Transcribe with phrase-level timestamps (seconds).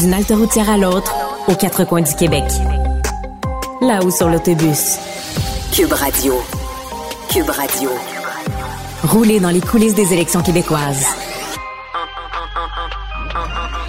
[0.00, 1.14] D'une halte routière à l'autre,
[1.48, 2.44] aux quatre coins du Québec.
[3.80, 4.98] Là-haut sur l'autobus.
[5.74, 6.34] Cube Radio.
[7.32, 7.90] Cube Radio.
[9.04, 11.06] Rouler dans les coulisses des élections québécoises.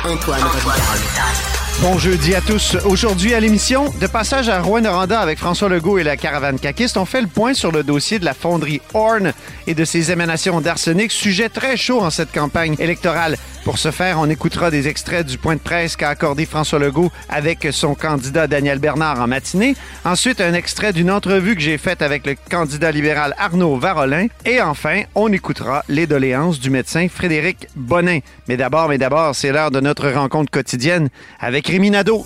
[0.05, 1.57] Antoine Robitaille.
[1.81, 2.75] Bon jeudi à tous.
[2.85, 7.05] Aujourd'hui à l'émission, de passage à Rouen-Noranda avec François Legault et la caravane caquiste, on
[7.05, 9.31] fait le point sur le dossier de la fonderie Horn
[9.67, 13.37] et de ses émanations d'arsenic, sujet très chaud en cette campagne électorale.
[13.67, 17.11] Pour ce faire, on écoutera des extraits du point de presse qu'a accordé François Legault
[17.27, 19.75] avec son candidat Daniel Bernard en matinée.
[20.05, 24.27] Ensuite, un extrait d'une entrevue que j'ai faite avec le candidat libéral Arnaud Varolin.
[24.45, 28.19] Et enfin, on écoutera les doléances du médecin Frédéric Bonin.
[28.47, 31.09] Mais d'abord, mais d'abord, c'est l'heure de notre rencontre quotidienne
[31.41, 32.25] avec Rémi Nadeau.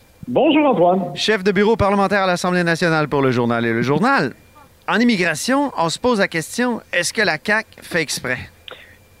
[0.33, 1.13] Bonjour Antoine.
[1.15, 4.31] chef de bureau parlementaire à l'Assemblée nationale pour le journal et le journal.
[4.87, 8.37] En immigration, on se pose la question, est-ce que la CAQ fait exprès?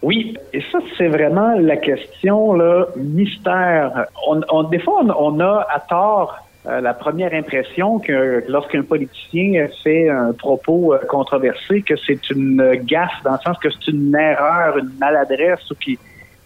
[0.01, 4.05] Oui, et ça, c'est vraiment la question là, mystère.
[4.25, 8.83] On, on- des fois, on, on a à tort euh, la première impression que lorsqu'un
[8.83, 13.91] politicien fait un propos euh, controversé, que c'est une gaffe, dans le sens que c'est
[13.91, 15.97] une erreur, une maladresse ou qu'il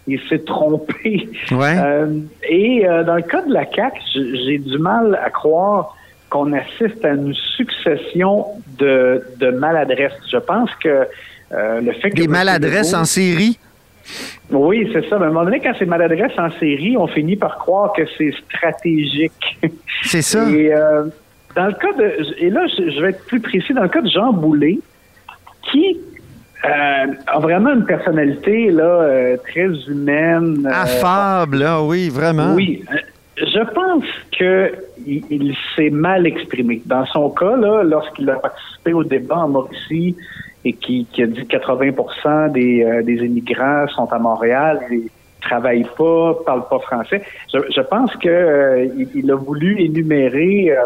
[0.07, 1.29] il s'est trompé.
[1.51, 1.75] Ouais.
[1.77, 5.95] Euh, et euh, dans le cas de la CAQ, j- j'ai du mal à croire
[6.29, 8.45] qu'on assiste à une succession
[8.77, 10.13] de, de maladresses.
[10.31, 11.07] Je pense que
[11.51, 12.15] euh, le fait que...
[12.21, 13.59] Des maladresses Legault- en série?
[14.51, 15.17] Oui, c'est ça.
[15.17, 18.03] Mais à un moment donné, quand c'est maladresse en série, on finit par croire que
[18.17, 19.57] c'est stratégique.
[20.03, 20.47] C'est ça?
[20.49, 20.71] Et
[21.55, 22.07] dans le cas de...
[22.37, 23.73] Et là, je, je vais être plus précis.
[23.73, 24.77] Dans le cas de Jean Boulet,
[25.71, 25.97] qui
[26.65, 30.65] euh, a vraiment une personnalité là euh, très humaine.
[30.65, 32.53] euh, Affable, là, oui, vraiment.
[32.55, 32.97] oui, euh,
[33.37, 34.03] je pense
[34.37, 34.73] que
[35.05, 36.81] il, il s'est mal exprimé.
[36.85, 40.15] Dans son cas, là, lorsqu'il a participé au débat en Mauricie
[40.63, 45.03] et qui, qui a dit que 80% des, euh, des immigrants sont à Montréal et
[45.41, 47.21] travaillent pas, parlent pas français,
[47.53, 50.77] je, je pense que euh, il, il a voulu énumérer euh,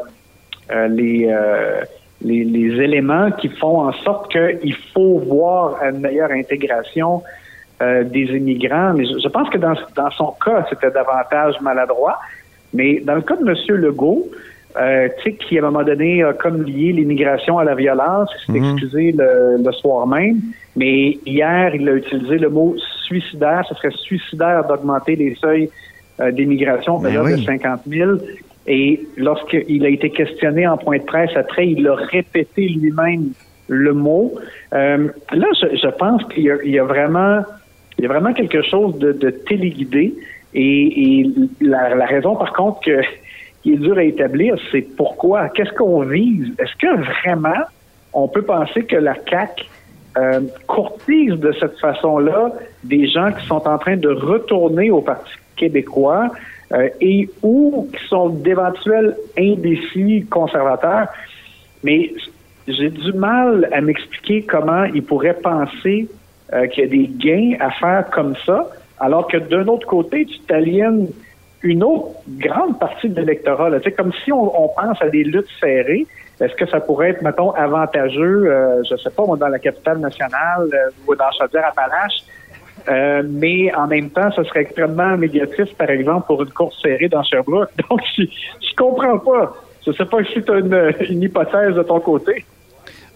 [0.72, 1.82] euh, les, euh,
[2.22, 7.24] les, les éléments qui font en sorte qu'il faut voir une meilleure intégration
[7.82, 8.94] euh, des immigrants.
[8.94, 12.20] Mais je, je pense que dans, dans son cas, c'était davantage maladroit.
[12.74, 13.78] Mais dans le cas de M.
[13.78, 14.28] Legault,
[14.80, 15.08] euh,
[15.40, 18.72] qui à un moment donné a comme lié l'immigration à la violence, il s'est Mhm.
[18.74, 20.40] excusé le, le soir même.
[20.76, 22.76] Mais hier, il a utilisé le mot
[23.06, 23.64] suicidaire.
[23.68, 25.70] Ce serait suicidaire d'augmenter les seuils
[26.20, 27.32] euh, d'immigration Ben de, oui.
[27.42, 28.12] de 50 000.
[28.68, 33.32] Et lorsqu'il a été questionné en point de presse après, il a répété lui-même
[33.68, 34.34] le mot.
[34.74, 37.42] Euh, là, je, je pense qu'il y, y a vraiment,
[37.98, 40.14] il y a vraiment quelque chose de, de téléguidé.
[40.54, 43.02] Et, et la, la raison, par contre, que,
[43.64, 46.54] qui est dure à établir, c'est pourquoi, qu'est-ce qu'on vise?
[46.60, 47.64] Est-ce que vraiment
[48.14, 49.66] on peut penser que la CAQ
[50.18, 52.52] euh, courtise de cette façon-là
[52.84, 56.32] des gens qui sont en train de retourner au Parti québécois
[56.74, 61.08] euh, et ou qui sont d'éventuels indécis conservateurs.
[61.84, 62.12] Mais
[62.68, 66.08] j'ai du mal à m'expliquer comment ils pourraient penser
[66.54, 68.70] euh, qu'il y a des gains à faire comme ça,
[69.00, 71.08] alors que d'un autre côté, tu t'aliènes
[71.62, 73.70] une autre grande partie de l'électorat.
[73.82, 76.08] sais, comme si on, on pense à des luttes serrées.
[76.40, 80.70] Est-ce que ça pourrait être, mettons, avantageux, euh, je sais pas, dans la capitale nationale
[80.74, 82.24] euh, ou dans Chaudière-Appalaches,
[82.90, 87.08] Euh, mais en même temps, ce serait extrêmement médiatif, par exemple, pour une course serrée
[87.08, 87.70] dans Sherbrooke.
[87.90, 89.56] Donc, je, je comprends pas.
[89.86, 92.46] Je sais pas si tu as une, une hypothèse de ton côté.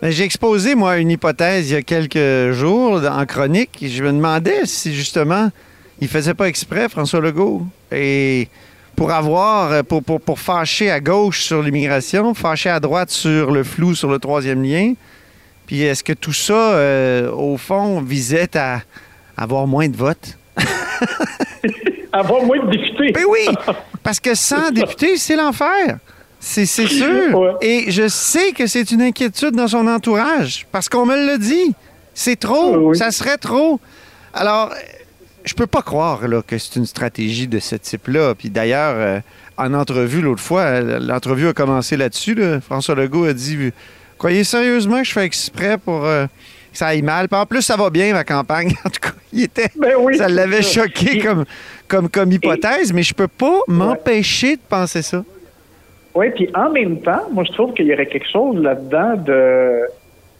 [0.02, 3.80] Ben, J'ai exposé, moi, une hypothèse il y a quelques jours en chronique.
[3.82, 5.50] Je me demandais si, justement,
[6.00, 7.64] il faisait pas exprès, François Legault.
[7.92, 8.48] Et
[8.96, 13.52] pour avoir, euh, pour, pour, pour fâcher à gauche sur l'immigration, fâcher à droite sur
[13.52, 14.94] le flou sur le troisième lien.
[15.66, 18.82] Puis est-ce que tout ça, euh, au fond, visait à
[19.38, 20.38] avoir moins de votes?
[22.12, 23.12] Avoir moins de députés.
[23.12, 23.48] Ben oui,
[24.04, 25.98] parce que 100 députés, c'est l'enfer.
[26.40, 27.34] C'est c'est sûr.
[27.36, 27.54] Ouais.
[27.62, 31.74] Et je sais que c'est une inquiétude dans son entourage, parce qu'on me l'a dit.
[32.14, 32.98] C'est trop, Oui, oui.
[32.98, 33.80] ça serait trop.
[34.36, 34.72] Alors,
[35.44, 38.36] je peux pas croire là, que c'est une stratégie de ce type-là.
[38.36, 39.20] Puis d'ailleurs, euh,
[39.58, 42.36] en entrevue l'autre fois, l'entrevue a commencé là-dessus.
[42.36, 42.62] là.
[42.62, 43.72] François Legault a dit
[44.20, 46.28] Croyez sérieusement que je fais exprès pour euh,
[46.74, 48.74] que ça aille mal Puis en plus, ça va bien, ma campagne.
[48.86, 51.46] En tout cas, il était, Ben oui, ça l'avait choqué Et- comme,
[51.88, 55.24] comme, comme hypothèse, mais je peux pas m'empêcher de penser ça.
[56.16, 59.80] Oui, puis en même temps, moi, je trouve qu'il y aurait quelque chose là-dedans de,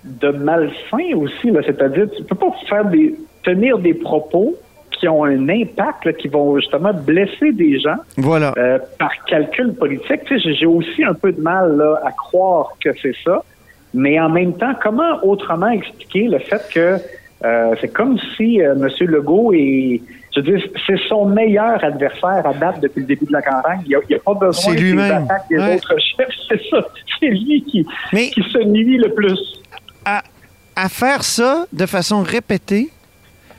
[0.06, 1.50] de malsain aussi.
[1.50, 1.62] Là.
[1.66, 4.56] C'est-à-dire, tu peux pas faire des, tenir des propos
[4.92, 8.54] qui ont un impact, là, qui vont justement blesser des gens Voilà.
[8.58, 10.24] euh, par calcul politique.
[10.26, 13.44] Tu sais, j'ai- j'ai aussi un peu de mal là, à croire que c'est ça.
[13.94, 16.98] Mais en même temps, comment autrement expliquer le fait que
[17.46, 18.90] euh, c'est comme si euh, M.
[19.08, 20.02] Legault est,
[20.36, 23.82] je veux dire, c'est son meilleur adversaire à date depuis le début de la campagne.
[23.86, 25.76] Il n'y a, pas besoin C'est des attaques des Ouais.
[25.76, 26.28] autres chefs.
[26.50, 26.88] C'est ça.
[27.20, 29.62] C'est lui qui, Mais- qui se nuit le plus.
[30.06, 30.24] à,
[30.76, 32.90] à faire ça de façon répétée,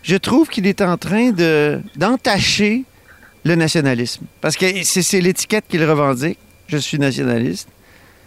[0.02, 2.84] je trouve qu'il est en train de d'entacher
[3.44, 4.24] le nationalisme.
[4.40, 6.38] Parce que c'est c'est l'étiquette qu'il revendique.
[6.68, 7.68] Je suis nationaliste.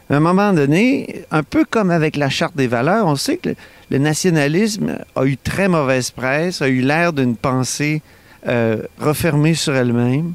[0.10, 3.50] À un moment donné, un peu comme avec la Charte des valeurs, on sait que
[3.92, 8.02] le, nationalisme a eu très mauvaise presse, a eu l'air d'une pensée
[8.48, 10.34] euh, refermée sur elle-même.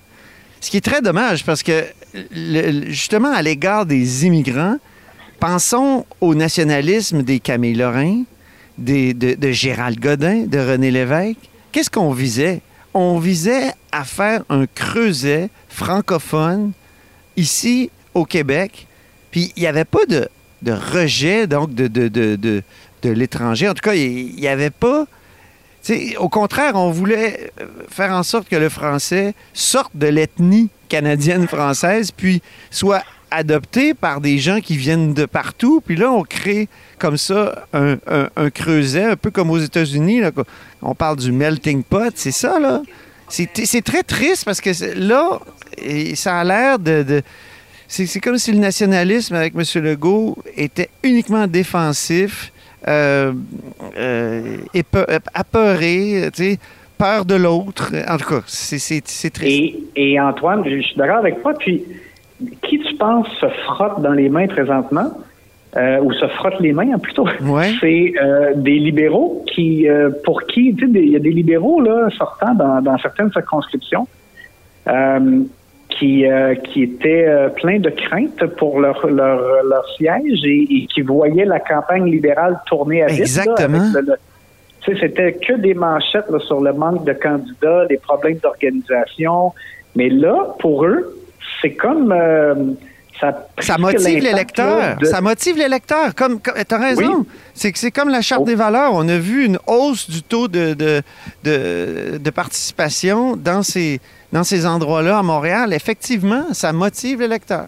[0.60, 1.84] Ce qui est très dommage parce que,
[2.88, 4.76] justement, à l'égard des immigrants,
[5.40, 8.24] pensons au nationalisme des Camille Lorrain,
[8.78, 11.38] de Gérald Godin, de René Lévesque.
[11.72, 12.60] Qu'est-ce qu'on visait?
[12.94, 16.72] On visait à faire un creuset francophone
[17.36, 18.86] ici au Québec.
[19.32, 20.28] Puis il n'y avait pas de,
[20.62, 23.68] de rejet donc de, de, de, de, l'étranger.
[23.68, 25.06] En tout cas, il n'y avait pas.
[26.18, 32.12] au contraire, on voulait euh, faire en sorte que le français sorte de l'ethnie canadienne-française,
[32.12, 35.82] puis soit adopté par des gens qui viennent de partout.
[35.84, 36.68] Puis là, on crée
[36.98, 37.96] comme ça un,
[38.36, 40.20] un- creuset, un peu comme aux États-Unis.
[40.82, 42.82] On parle du melting pot, c'est ça, là.
[43.28, 45.40] C'est très triste parce que là,
[46.14, 47.22] ça a l'air de-
[48.06, 49.82] c'est comme si le nationalisme avec M.
[49.84, 52.52] Legault était uniquement défensif,
[52.88, 53.32] euh,
[53.98, 56.30] euh, épe- apeuré,
[56.98, 57.92] peur de l'autre.
[58.08, 59.76] En tout cas, c'est- c'est c'est triste.
[59.96, 61.52] Et, et Antoine, je suis d'accord avec toi.
[61.58, 61.82] Puis,
[62.62, 65.10] qui tu penses se frotte dans les mains présentement,
[65.76, 67.72] euh, ou se frotte les mains hein, plutôt, Ouais.
[67.80, 71.80] c'est euh, des libéraux qui, euh, pour qui, tu sais, il y a des libéraux
[71.80, 74.06] là sortant dans, dans certaines circonscriptions.
[75.98, 80.86] Qui, euh, qui étaient euh, pleins de crainte pour leur, leur, leur siège et, et
[80.92, 83.18] qui voyaient la campagne libérale tourner à vide.
[83.18, 83.78] là, Exactement.
[83.80, 84.16] avec le- le-
[84.84, 89.52] tu sais, c'était que des manchettes là, sur le manque de candidats, des problèmes d'organisation.
[89.94, 91.16] Mais là, pour eux,
[91.60, 92.54] c'est comme euh,
[93.20, 93.46] ça.
[93.60, 94.78] Ça motive l'électeur.
[94.78, 96.14] là, de- Ça motive l'électeur.
[96.16, 97.18] Comme, comme t'as raison.
[97.20, 97.26] Oui.
[97.54, 98.46] C'est que c'est comme la charte Oh.
[98.46, 98.90] des valeurs.
[98.94, 101.02] On a vu une hausse du taux de, de,
[101.44, 104.00] de, de participation dans ces,
[104.32, 105.72] dans ces endroits-là à Montréal.
[105.72, 107.66] Effectivement, ça motive l'électeur.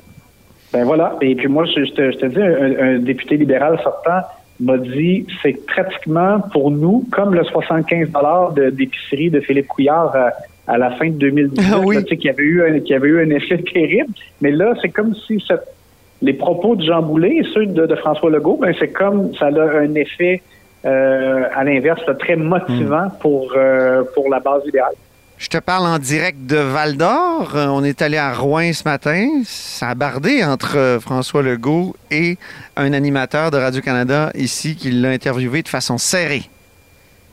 [0.73, 1.17] Ben voilà.
[1.21, 4.23] Et puis moi, je, je te, je te dis, un, un député libéral sortant
[4.61, 8.09] m'a dit, c'est pratiquement pour nous comme le 75
[8.55, 10.31] de d'épicerie de Philippe Couillard à,
[10.73, 12.05] à la fin de 2018, Ah oui.
[12.05, 14.13] qui avait eu un, qui avait eu un effet terrible.
[14.41, 15.43] Mais là, c'est comme si
[16.23, 19.47] les propos de Jean Boulet et ceux de, de François Legault, ben c'est comme ça
[19.47, 20.41] a un effet
[20.85, 24.95] euh, à l'inverse, très motivant pour euh, pour la base libérale.
[25.45, 27.53] Je te parle en direct de Val d'Or.
[27.55, 29.43] Euh, On est allé à Rouen ce matin.
[29.45, 32.39] Ça a bardé entre euh, François Legault et
[32.77, 36.45] un animateur de Radio-Canada ici qui l'a interviewé de façon serrée.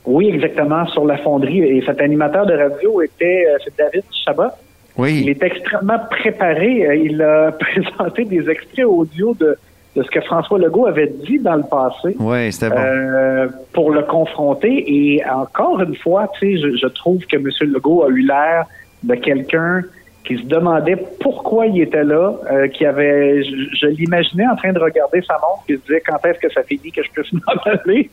[0.04, 1.62] Oui, exactement, sur la fonderie.
[1.62, 4.50] Et cet animateur de radio était euh, David Chabot.
[4.98, 5.26] Il Oui.
[5.30, 7.00] est extrêmement préparé.
[7.02, 9.56] Il a présenté des extraits audio de,
[9.94, 12.16] de ce que François Legault avait dit dans le passé
[12.50, 12.76] c'était bon.
[12.78, 14.84] euh, pour le confronter.
[14.86, 17.48] Et encore une fois, tu sais, je, je trouve que M.
[17.72, 18.64] Legault a eu l'air
[19.02, 19.82] de quelqu'un
[20.24, 24.72] qui se demandait pourquoi il était là, euh, qui avait, je, je l'imaginais en train
[24.72, 27.32] de regarder sa montre et se disait quand est-ce que ça finit que je puisse
[27.46, 28.08] m'en aller?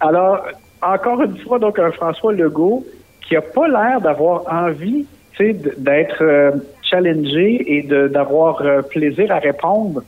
[0.00, 0.44] Alors,
[0.82, 2.84] encore une fois, donc un François Legault
[3.22, 5.06] qui a pas l'air d'avoir envie
[5.36, 10.02] tu sais, d'être euh, challengé et d'avoir euh, plaisir à répondre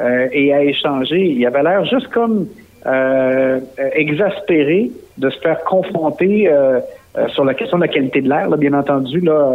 [0.00, 1.20] euh, et à échanger.
[1.20, 2.46] Il avait l'air juste comme
[2.86, 3.60] euh,
[3.94, 6.80] exaspéré de se faire confronter euh,
[7.16, 9.54] euh, sur la question de la qualité de l'air, bien entendu, là, euh,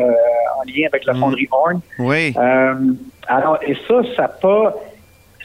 [0.57, 1.79] en lien avec la fonderie Horn.
[1.99, 2.33] Oui.
[2.37, 2.73] Euh,
[3.27, 4.73] alors, et ça, ça pas,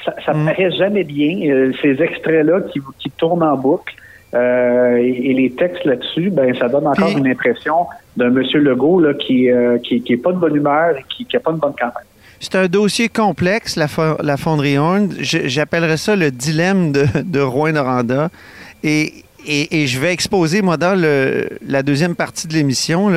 [0.05, 1.51] ça, ça paraît jamais bien.
[1.51, 3.93] Euh, ces extraits-là qui, qui tournent en boucle
[4.35, 7.87] euh, et, et les textes là-dessus, ben, ça donne encore Puis- une impression
[8.17, 11.25] d'un Monsieur Legault là, qui, euh, qui, qui est pas de bonne humeur et qui,
[11.25, 12.05] qui a pas de bonne campagne.
[12.41, 15.15] C'est un dossier complexe, la, fo- la fonderie Horn.
[15.21, 18.31] J'appellerais ça le dilemme de, Rouen-Noranda.
[18.83, 20.99] Et, je vais exposer, moi, dans
[21.67, 23.11] la deuxième partie de l'émission,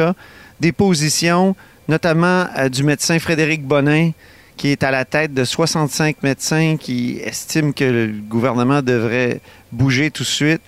[0.59, 1.55] des positions,
[1.87, 4.11] notamment euh, du médecin Frédéric Bonin,
[4.57, 9.39] qui est à la tête de 65 médecins qui estiment que le gouvernement devrait
[9.71, 10.61] bouger tout de suite.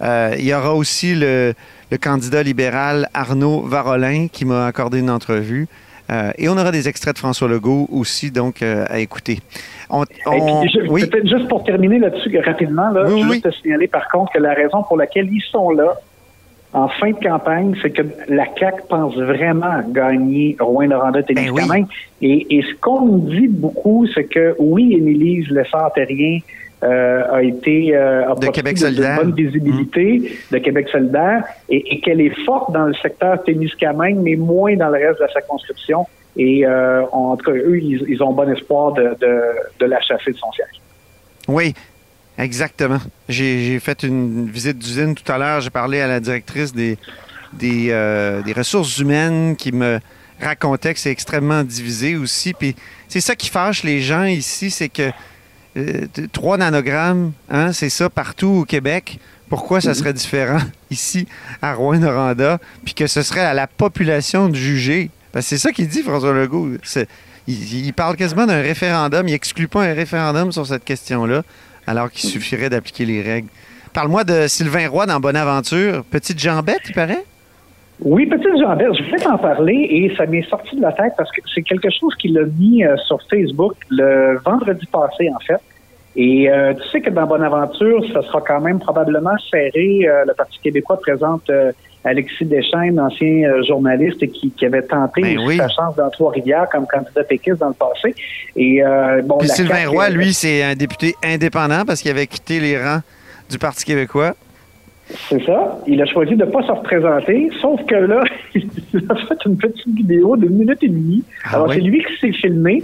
[0.00, 1.54] Euh, il y aura aussi le,
[1.90, 5.68] le candidat libéral Arnaud Varolin qui m'a accordé une entrevue.
[6.10, 9.38] Euh, et on aura des extraits de François Legault aussi, donc, euh, à écouter.
[9.88, 13.24] On, Et on- puis, je- oui, Peut-être juste pour terminer là-dessus rapidement, là, Oui, je
[13.24, 13.40] veux oui.
[13.40, 15.94] te signaler par contre que la raison pour laquelle ils sont là
[16.74, 21.86] en fin de campagne, c'est que la CAQ pense vraiment gagner Rouen-Noranda-Témiscamingue.
[22.20, 27.96] et, et ce qu'on nous dit beaucoup, c'est que oui, Émilise Lessard-Terrien euh, a été
[27.96, 29.18] euh, a De Québec de- solidaire.
[29.18, 34.16] de bonne visibilité de Québec solidaire et, et qu'elle est forte dans le secteur Témiscamingue,
[34.22, 36.06] mais moins dans le reste de la circonscription.
[36.36, 39.40] Et euh, en tout cas, eux, ils, ils ont bon espoir de, de,
[39.80, 40.80] de la chasser de son siège.
[41.48, 41.74] oui,
[42.38, 42.98] exactement.
[43.28, 45.60] J'ai j'ai fait une visite d'usine tout à l'heure.
[45.60, 46.98] J'ai parlé à la directrice des,
[47.52, 50.00] des, euh, des ressources humaines qui me
[50.42, 52.52] racontait que c'est extrêmement divisé aussi.
[52.52, 52.74] Puis
[53.08, 55.10] c'est ça qui fâche les gens ici, c'est que
[55.76, 59.18] euh, t- 3 nanogrammes, hein, c'est ça partout au Québec.
[59.48, 60.58] Pourquoi ça serait différent
[60.90, 61.26] ici
[61.62, 65.10] à Rouen-Noranda, puis que ce serait à la population de juger?
[65.40, 66.70] C'est ça qu'il dit, François Legault.
[67.46, 69.28] Il parle quasiment d'un référendum.
[69.28, 71.42] Il exclut pas un référendum sur cette question-là,
[71.86, 73.48] alors qu'il suffirait d'appliquer les règles.
[73.92, 76.04] Parle-moi de Sylvain Roy dans Bonaventure.
[76.04, 77.24] Petite jambette, il paraît?
[78.00, 81.30] Oui, petite Jean-Bert, je voulais t'en parler et ça m'est sorti de la tête parce
[81.30, 85.60] que c'est quelque chose qu'il a mis euh, sur Facebook le vendredi passé, en fait.
[86.16, 90.06] Et euh, tu sais que dans Bonaventure, ça sera quand même probablement serré.
[90.06, 91.50] Euh, le Parti québécois présente
[92.04, 95.56] Alexis Deschaines, ancien journaliste qui, qui avait tenté Ben oui.
[95.56, 98.14] sa chance dans Trois-Rivières comme candidat péquiste dans le passé.
[98.56, 98.82] Et
[99.24, 102.76] bon, Puis Sylvain CAQ, Roy, lui, c'est un député indépendant parce qu'il avait quitté les
[102.76, 103.00] rangs
[103.50, 104.34] du Parti québécois.
[105.10, 105.78] C'est ça.
[105.86, 108.22] Il a choisi de ne pas se représenter, sauf que là,
[108.54, 108.66] il
[109.08, 111.22] a fait une petite vidéo d'une minute et demie.
[111.44, 111.74] Ah Alors, oui?
[111.76, 112.82] c'est lui qui s'est filmé.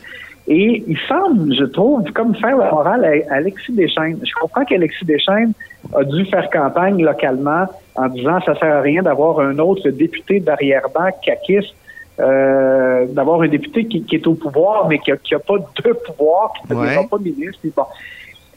[0.49, 4.19] Et il semble, je trouve, comme faire la morale à Alexis Deschaines.
[4.25, 5.53] Je comprends qu'Alexis Deschaines
[5.95, 10.41] a dû faire campagne localement en disant ça sert à rien d'avoir un autre député
[10.41, 11.75] d'arrière-ban caquiste,
[12.19, 16.53] euh, d'avoir un député qui, qui est au pouvoir, mais qui n'a pas de pouvoir,
[16.67, 17.07] qui ne Ouais.
[17.09, 17.61] pas ministre.
[17.77, 17.85] Bon.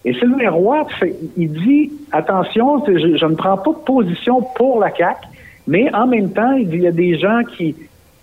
[0.06, 5.28] Et Sylvain Roy, fait- il dit attention, je, ne prends pas position pour la CAQ,
[5.68, 7.76] mais en même temps, il y a des gens qui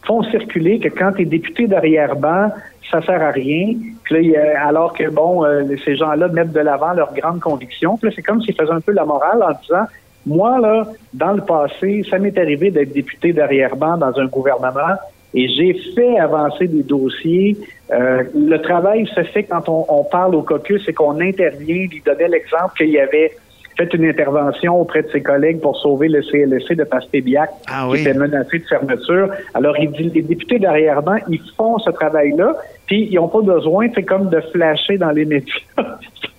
[0.07, 2.51] font circuler que quand tu es député d'arrière-ban,
[2.91, 3.75] ça sert à rien.
[4.05, 7.97] Puis là, alors que bon, euh, ces gens-là mettent de l'avant leurs grandes convictions.
[7.97, 9.87] Puis c'est comme s'ils faisaient un peu la morale en disant
[10.27, 14.97] moi, là, dans le passé, ça m'est arrivé d'être député d'arrière-ban dans un gouvernement
[15.35, 17.57] et j'ai fait avancer des dossiers.
[17.93, 21.87] Euh, le travail se fait quand on, on parle au caucus et qu'on intervient.
[21.93, 23.33] Il donnait l'exemple qu'il y avait
[23.77, 27.93] fait une intervention auprès de ses collègues pour sauver le CLSC de Pastébiac, Ah qui
[27.93, 28.01] oui.
[28.01, 29.31] était menacé de fermeture.
[29.55, 32.57] Alors, il dit, les députés d'arrière-ban, ils font ce travail-là,
[32.87, 35.55] puis ils n'ont pas besoin, c'est comme de flasher dans les médias.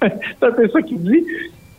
[0.02, 1.26] c'est un peu ça qu'il dit.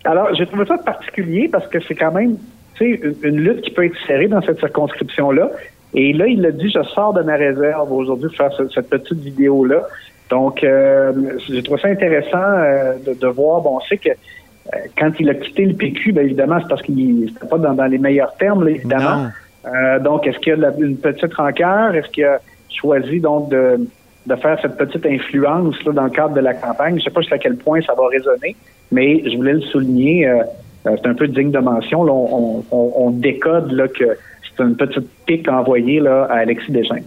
[0.04, 2.36] Alors, j'ai trouvé ça particulier parce que c'est quand même,
[2.74, 5.50] tu sais, une, une lutte qui peut être serrée dans cette circonscription-là.
[5.94, 8.88] Et là, il a dit, je sors de ma réserve aujourd'hui pour faire ce- cette
[8.88, 9.82] petite vidéo-là.
[10.30, 11.12] Donc, euh,
[11.46, 13.60] j'ai trouvé ça intéressant euh, de, de voir.
[13.60, 16.82] Bon, on sait que euh, quand il a quitté le PQ, bien évidemment, c'est parce
[16.82, 19.26] qu'il n'était pas dans, dans les meilleurs termes, là, évidemment.
[19.66, 21.94] Euh, donc, est-ce qu'il y a la- une petite rancœur?
[21.94, 22.38] Est-ce qu'il a
[22.70, 23.78] choisi donc de,
[24.26, 26.94] de faire cette petite influence là, dans le cadre de la campagne?
[26.94, 28.56] Je ne sais pas jusqu'à quel point ça va résonner,
[28.90, 30.26] mais je voulais le souligner.
[30.26, 30.42] euh,
[30.86, 32.02] euh, c'est un peu digne de mention.
[32.04, 34.16] Là, on, on- on décode là, que
[34.56, 37.04] c'est une petite pique envoyée là, à Alexis Deschaines.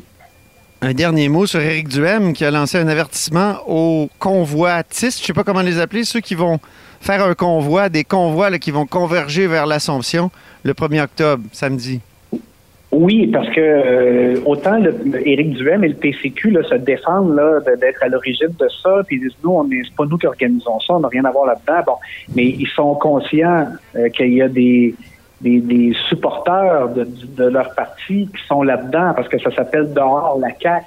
[0.81, 5.19] Un dernier mot sur Éric Duhem qui a lancé un avertissement aux convoitistes.
[5.19, 6.59] Je ne sais pas comment les appeler, ceux qui vont
[6.99, 10.31] faire un convoi, des convois là, qui vont converger vers l'Assomption
[10.63, 12.01] le 1er octobre, samedi.
[12.91, 14.95] Oui, parce que euh, autant le,
[15.27, 19.17] Éric Duhem et le PCQ là, se défendent là, d'être à l'origine de ça, puis
[19.17, 21.31] ils disent nous, on est, c'est pas nous qui organisons ça, on n'a rien à
[21.31, 21.81] voir là-dedans.
[21.85, 21.95] Bon,
[22.35, 24.95] mais ils sont conscients euh, qu'il y a des,
[25.45, 30.37] des, des supporters de, de leur parti qui sont là-dedans parce que ça s'appelle dehors
[30.41, 30.85] la CAQ.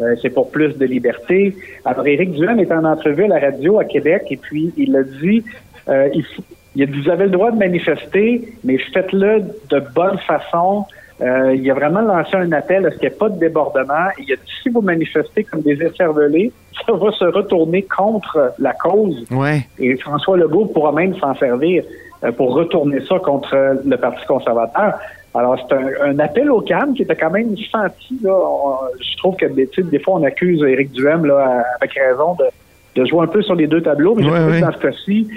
[0.00, 1.56] Euh, c'est pour plus de liberté.
[1.84, 5.02] Alors, Éric Duhem est en entrevue à la radio à Québec et puis il a
[5.02, 5.42] dit,
[5.88, 6.42] euh, il, faut-
[6.74, 8.28] il a dit, vous avez le droit de manifester,
[8.62, 10.84] mais faites-le de bonne façon.
[11.22, 14.08] Euh, il a vraiment lancé un appel à ce qu'il n'y ait pas de débordement.
[14.18, 16.52] Il a dit, si vous manifestez comme des écervelés,
[16.86, 19.24] ça va se retourner contre la cause.
[19.30, 19.60] Ouais.
[19.78, 21.82] Et François Legault pourra même s'en servir
[22.36, 24.94] pour retourner ça contre euh, le Parti conservateur.
[25.34, 28.18] Alors, c'est un, un appel au calme qui était quand même senti.
[28.22, 28.32] Là.
[28.34, 32.46] On- je trouve que des, fois, on accuse Éric Duhem, là, avec raison, de,
[33.00, 34.14] de jouer un peu sur les deux tableaux.
[34.14, 35.28] Mais je Ouais, que dans ce cas-ci,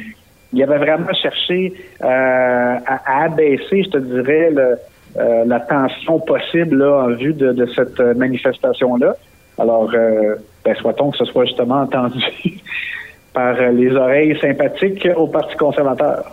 [0.54, 4.78] il avait vraiment cherché euh, à, à abaisser, je te dirais, le-
[5.18, 9.16] euh, la tension possible là, en vue de, de cette euh, manifestation-là.
[9.58, 12.24] Alors, euh, ben, souhaitons que ce soit justement entendu
[13.34, 16.24] par euh, les oreilles sympathiques au Parti conservateur.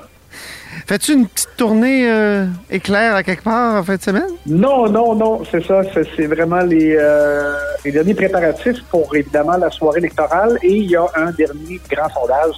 [0.86, 4.30] Fais-tu une petite tournée euh, éclair à quelque part en fin de semaine?
[4.46, 5.80] Non, non, non, c'est ça.
[6.14, 10.56] C'est vraiment les, euh, les derniers préparatifs pour évidemment la soirée électorale.
[10.62, 12.54] Et il y a un dernier grand sondage,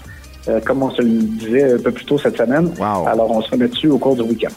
[0.49, 2.70] euh, comme on se le disait un peu plus tôt cette semaine.
[2.78, 4.52] Alors, on se remet dessus au cours du week-end.